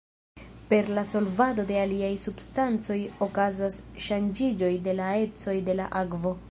Per 0.69 0.87
la 0.97 1.03
solvado 1.09 1.65
de 1.71 1.77
aliaj 1.81 2.09
substancoj 2.25 2.99
okazas 3.27 3.79
ŝanĝiĝoj 4.09 4.73
de 4.89 4.99
la 5.03 5.15
ecoj 5.27 5.57
de 5.71 5.81
la 5.83 5.91
akvo. 6.05 6.39